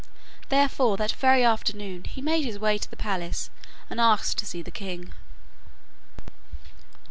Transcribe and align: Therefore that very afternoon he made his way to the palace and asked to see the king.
Therefore 0.49 0.97
that 0.97 1.11
very 1.11 1.43
afternoon 1.43 2.05
he 2.05 2.23
made 2.23 2.43
his 2.43 2.57
way 2.57 2.79
to 2.79 2.89
the 2.89 2.95
palace 2.95 3.51
and 3.87 4.01
asked 4.01 4.39
to 4.39 4.47
see 4.47 4.63
the 4.63 4.71
king. 4.71 5.13